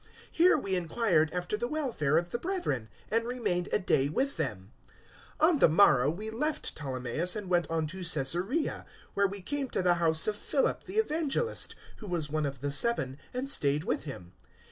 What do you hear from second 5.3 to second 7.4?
021:008 On the morrow we left Ptolemais